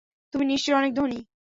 তুমি 0.33 0.45
নিশ্চয়ই 0.45 0.77
অনেক 0.77 0.91
ধনী। 0.93 1.19